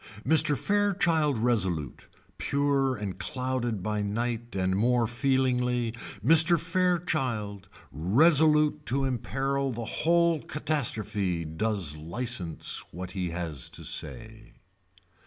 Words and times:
Mr. 0.25 0.57
Fairchild 0.57 1.37
Resolute 1.37 2.07
pure 2.39 2.95
and 2.95 3.19
clouded 3.19 3.83
by 3.83 4.01
night 4.01 4.55
and 4.55 4.75
more 4.75 5.05
feelingly, 5.05 5.91
Mr. 6.25 6.59
Fairchild 6.59 7.67
resolute 7.91 8.83
to 8.87 9.05
emperil 9.05 9.71
the 9.71 9.85
whole 9.85 10.41
catastrophe 10.41 11.45
does 11.45 11.97
licence 11.97 12.83
what 12.89 13.11
he 13.11 13.29
has 13.29 13.69
to 13.69 13.83
say. 13.83 14.53